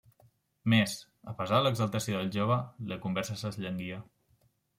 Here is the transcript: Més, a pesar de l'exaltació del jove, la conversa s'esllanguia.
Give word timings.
Més, 0.73 0.95
a 1.31 1.35
pesar 1.41 1.59
de 1.59 1.67
l'exaltació 1.67 2.17
del 2.23 2.33
jove, 2.37 2.59
la 2.93 2.99
conversa 3.05 3.39
s'esllanguia. 3.45 4.03